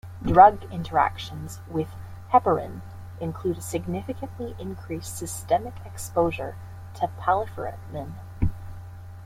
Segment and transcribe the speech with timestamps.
[0.23, 1.89] Drug interactions with
[2.31, 2.81] Heparin
[3.19, 6.57] include a significantly increased systemic exposure
[6.95, 8.15] to Palifermin.